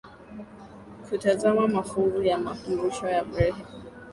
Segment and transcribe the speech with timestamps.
[1.03, 3.65] kutazama mafuvu ya makumbusho ya Bremen